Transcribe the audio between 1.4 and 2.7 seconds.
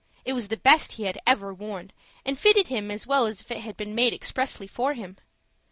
worn, and fitted